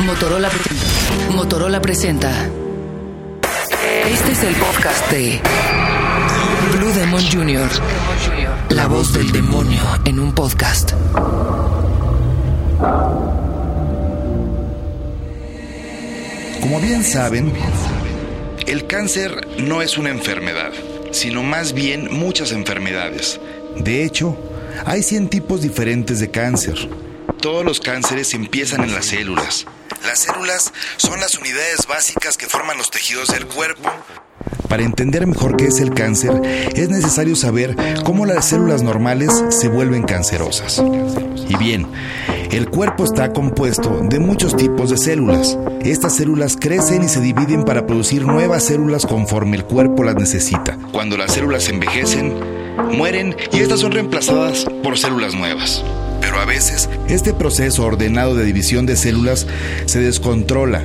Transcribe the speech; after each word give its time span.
Motorola 0.00 1.80
presenta. 1.80 2.48
Este 4.06 4.32
es 4.32 4.42
el 4.44 4.54
podcast 4.54 5.10
de 5.10 5.40
Blue 6.76 6.92
Demon 6.92 7.22
Jr. 7.30 7.68
La 8.70 8.86
voz 8.86 9.12
del 9.12 9.30
demonio 9.30 9.82
en 10.06 10.20
un 10.20 10.32
podcast. 10.32 10.92
Como 16.60 16.80
bien 16.80 17.04
saben, 17.04 17.52
el 18.66 18.86
cáncer 18.86 19.48
no 19.58 19.82
es 19.82 19.98
una 19.98 20.10
enfermedad, 20.10 20.72
sino 21.10 21.42
más 21.42 21.74
bien 21.74 22.08
muchas 22.10 22.52
enfermedades. 22.52 23.38
De 23.76 24.04
hecho, 24.04 24.36
hay 24.86 25.02
100 25.02 25.28
tipos 25.28 25.60
diferentes 25.60 26.20
de 26.20 26.30
cáncer. 26.30 26.88
Todos 27.40 27.64
los 27.64 27.80
cánceres 27.80 28.34
empiezan 28.34 28.82
en 28.82 28.94
las 28.94 29.06
células. 29.06 29.66
Las 30.04 30.20
células 30.20 30.72
son 30.96 31.20
las 31.20 31.36
unidades 31.36 31.86
básicas 31.86 32.36
que 32.36 32.46
forman 32.46 32.78
los 32.78 32.90
tejidos 32.90 33.28
del 33.28 33.46
cuerpo. 33.46 33.90
Para 34.68 34.84
entender 34.84 35.26
mejor 35.26 35.56
qué 35.56 35.66
es 35.66 35.80
el 35.80 35.92
cáncer, 35.92 36.30
es 36.74 36.88
necesario 36.88 37.36
saber 37.36 37.76
cómo 38.04 38.24
las 38.24 38.48
células 38.48 38.82
normales 38.82 39.30
se 39.50 39.68
vuelven 39.68 40.04
cancerosas. 40.04 40.82
Y 41.48 41.56
bien, 41.56 41.86
el 42.50 42.70
cuerpo 42.70 43.04
está 43.04 43.32
compuesto 43.32 44.00
de 44.02 44.18
muchos 44.20 44.56
tipos 44.56 44.90
de 44.90 44.96
células. 44.96 45.58
Estas 45.82 46.16
células 46.16 46.56
crecen 46.56 47.02
y 47.02 47.08
se 47.08 47.20
dividen 47.20 47.64
para 47.64 47.86
producir 47.86 48.24
nuevas 48.24 48.64
células 48.64 49.06
conforme 49.06 49.56
el 49.56 49.64
cuerpo 49.64 50.04
las 50.04 50.14
necesita. 50.14 50.78
Cuando 50.92 51.16
las 51.16 51.32
células 51.32 51.68
envejecen, 51.68 52.38
mueren 52.96 53.36
y 53.52 53.58
estas 53.58 53.80
son 53.80 53.92
reemplazadas 53.92 54.66
por 54.82 54.98
células 54.98 55.34
nuevas. 55.34 55.84
Pero 56.20 56.40
a 56.40 56.44
veces, 56.44 56.88
este 57.08 57.32
proceso 57.32 57.84
ordenado 57.84 58.34
de 58.34 58.44
división 58.44 58.86
de 58.86 58.96
células 58.96 59.46
se 59.86 60.00
descontrola 60.00 60.82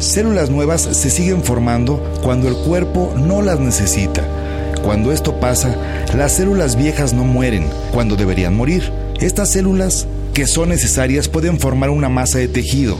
Células 0.00 0.48
nuevas 0.48 0.80
se 0.80 1.10
siguen 1.10 1.44
formando 1.44 2.02
cuando 2.22 2.48
el 2.48 2.54
cuerpo 2.54 3.12
no 3.18 3.42
las 3.42 3.60
necesita. 3.60 4.24
Cuando 4.82 5.12
esto 5.12 5.38
pasa, 5.40 5.76
las 6.16 6.32
células 6.32 6.74
viejas 6.74 7.12
no 7.12 7.24
mueren 7.24 7.68
cuando 7.92 8.16
deberían 8.16 8.56
morir. 8.56 8.90
Estas 9.20 9.52
células 9.52 10.06
que 10.32 10.46
son 10.46 10.70
necesarias 10.70 11.28
pueden 11.28 11.60
formar 11.60 11.90
una 11.90 12.08
masa 12.08 12.38
de 12.38 12.48
tejido. 12.48 12.96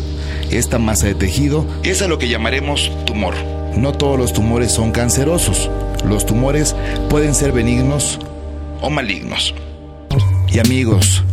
Esta 0.50 0.78
masa 0.78 1.06
de 1.06 1.14
tejido 1.14 1.64
es 1.84 2.02
a 2.02 2.06
lo 2.06 2.18
que 2.18 2.28
llamaremos 2.28 2.92
tumor. 3.06 3.34
No 3.74 3.92
todos 3.92 4.18
los 4.18 4.34
tumores 4.34 4.70
son 4.70 4.92
cancerosos. 4.92 5.70
Los 6.06 6.26
tumores 6.26 6.76
pueden 7.08 7.34
ser 7.34 7.52
benignos 7.52 8.18
o 8.82 8.90
malignos. 8.90 9.54
Y 10.52 10.58
amigos, 10.58 11.24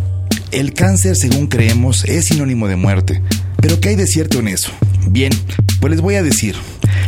el 0.57 0.73
cáncer, 0.73 1.15
según 1.15 1.47
creemos, 1.47 2.03
es 2.05 2.25
sinónimo 2.25 2.67
de 2.67 2.75
muerte. 2.75 3.21
Pero 3.61 3.79
¿qué 3.79 3.89
hay 3.89 3.95
de 3.95 4.07
cierto 4.07 4.39
en 4.39 4.47
eso? 4.47 4.71
Bien, 5.07 5.31
pues 5.79 5.91
les 5.91 6.01
voy 6.01 6.15
a 6.15 6.23
decir 6.23 6.55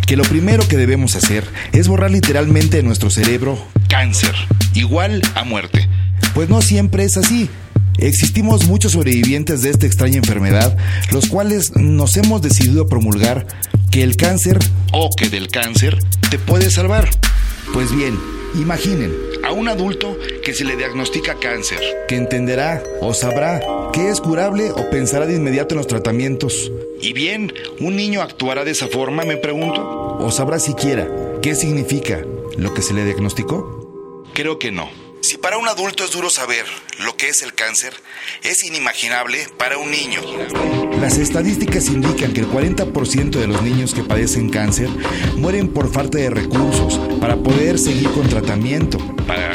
que 0.05 0.15
lo 0.15 0.23
primero 0.23 0.67
que 0.67 0.77
debemos 0.77 1.15
hacer 1.15 1.45
es 1.71 1.87
borrar 1.87 2.11
literalmente 2.11 2.77
de 2.77 2.83
nuestro 2.83 3.09
cerebro 3.09 3.59
cáncer, 3.87 4.35
igual 4.75 5.23
a 5.33 5.43
muerte. 5.43 5.87
Pues 6.35 6.47
no 6.49 6.61
siempre 6.61 7.03
es 7.05 7.17
así. 7.17 7.49
Existimos 7.97 8.67
muchos 8.67 8.91
sobrevivientes 8.91 9.63
de 9.63 9.71
esta 9.71 9.87
extraña 9.87 10.17
enfermedad, 10.17 10.77
los 11.11 11.27
cuales 11.27 11.75
nos 11.75 12.17
hemos 12.17 12.43
decidido 12.43 12.87
promulgar 12.87 13.47
que 13.89 14.03
el 14.03 14.15
cáncer 14.15 14.59
o 14.91 15.09
que 15.17 15.29
del 15.29 15.47
cáncer 15.47 15.97
te 16.29 16.37
puede 16.37 16.69
salvar. 16.69 17.09
Pues 17.73 17.93
bien, 17.95 18.17
imaginen 18.55 19.28
a 19.49 19.51
un 19.51 19.67
adulto 19.67 20.15
que 20.43 20.53
se 20.53 20.63
le 20.63 20.75
diagnostica 20.75 21.33
cáncer, 21.39 21.79
que 22.07 22.15
entenderá 22.15 22.83
o 23.01 23.15
sabrá 23.15 23.59
que 23.91 24.09
es 24.09 24.21
curable 24.21 24.69
o 24.69 24.91
pensará 24.91 25.25
de 25.25 25.35
inmediato 25.35 25.73
en 25.73 25.79
los 25.79 25.87
tratamientos. 25.87 26.71
Y 27.01 27.13
bien, 27.13 27.51
¿un 27.79 27.95
niño 27.95 28.21
actuará 28.21 28.63
de 28.63 28.71
esa 28.71 28.87
forma, 28.89 29.25
me 29.25 29.37
pregunto? 29.37 30.17
¿O 30.19 30.29
sabrá 30.29 30.59
siquiera 30.59 31.09
qué 31.41 31.55
significa 31.55 32.23
lo 32.57 32.75
que 32.75 32.83
se 32.83 32.93
le 32.93 33.05
diagnosticó? 33.05 34.27
Creo 34.35 34.59
que 34.59 34.71
no. 34.71 34.87
Si 35.21 35.37
para 35.37 35.57
un 35.57 35.67
adulto 35.67 36.05
es 36.05 36.11
duro 36.11 36.29
saber 36.29 36.65
lo 36.99 37.17
que 37.17 37.27
es 37.27 37.41
el 37.41 37.53
cáncer, 37.53 37.93
es 38.43 38.63
inimaginable 38.63 39.47
para 39.57 39.77
un 39.77 39.91
niño. 39.91 40.21
Las 41.01 41.17
estadísticas 41.17 41.87
indican 41.87 42.33
que 42.33 42.41
el 42.41 42.49
40% 42.49 43.31
de 43.31 43.47
los 43.47 43.61
niños 43.61 43.93
que 43.93 44.03
padecen 44.03 44.49
cáncer 44.49 44.89
mueren 45.35 45.69
por 45.69 45.91
falta 45.91 46.17
de 46.17 46.29
recursos 46.29 46.99
para 47.19 47.35
poder 47.37 47.79
seguir 47.79 48.09
con 48.11 48.29
tratamiento. 48.29 48.97
Para 49.27 49.48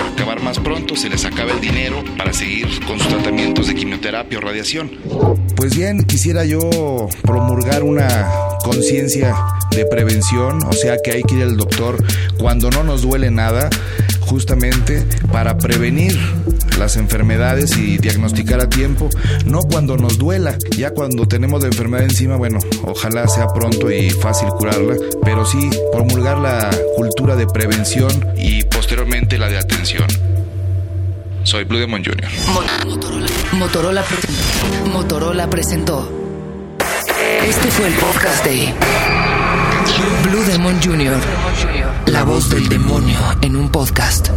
pronto 0.60 0.96
se 0.96 1.08
les 1.08 1.24
acaba 1.24 1.52
el 1.52 1.60
dinero 1.60 2.02
para 2.16 2.32
seguir 2.32 2.66
con 2.86 2.98
sus 2.98 3.08
tratamientos 3.08 3.66
de 3.66 3.74
quimioterapia 3.74 4.38
o 4.38 4.40
radiación. 4.40 4.90
Pues 5.56 5.76
bien, 5.76 6.04
quisiera 6.04 6.44
yo 6.44 7.08
promulgar 7.22 7.82
una 7.82 8.28
conciencia 8.62 9.34
de 9.70 9.86
prevención, 9.86 10.62
o 10.64 10.72
sea 10.72 10.98
que 11.02 11.12
hay 11.12 11.22
que 11.22 11.36
ir 11.36 11.42
al 11.42 11.56
doctor 11.56 12.02
cuando 12.38 12.70
no 12.70 12.82
nos 12.84 13.02
duele 13.02 13.30
nada 13.30 13.70
justamente 14.20 15.04
para 15.32 15.58
prevenir 15.58 16.18
las 16.78 16.96
enfermedades 16.96 17.76
y 17.76 17.98
diagnosticar 17.98 18.60
a 18.60 18.68
tiempo, 18.68 19.08
no 19.44 19.60
cuando 19.60 19.96
nos 19.96 20.18
duela, 20.18 20.56
ya 20.76 20.90
cuando 20.90 21.26
tenemos 21.28 21.62
la 21.62 21.68
enfermedad 21.68 22.04
encima, 22.04 22.36
bueno, 22.36 22.58
ojalá 22.82 23.28
sea 23.28 23.46
pronto 23.48 23.90
y 23.90 24.10
fácil 24.10 24.48
curarla, 24.48 24.96
pero 25.22 25.44
sí 25.46 25.70
promulgar 25.92 26.38
la 26.38 26.70
cultura 26.96 27.36
de 27.36 27.46
prevención 27.46 28.10
y 28.36 28.64
posteriormente 28.64 29.38
la 29.38 29.48
de 29.48 29.58
atención. 29.58 30.06
Soy 31.44 31.64
Blue 31.64 31.78
Demon 31.78 32.02
Jr. 32.02 32.28
Motorola, 33.52 34.02
presentó. 34.02 34.88
Motorola 34.90 35.48
presentó. 35.50 36.10
Este 37.46 37.68
fue 37.68 37.86
el 37.86 37.94
podcast 37.94 38.44
de 38.44 38.74
Blue 40.24 40.42
Demon 40.44 40.80
Jr. 40.82 41.16
La 42.06 42.24
voz 42.24 42.48
del 42.50 42.68
demonio 42.68 43.18
en 43.42 43.56
un 43.56 43.70
podcast. 43.70 44.30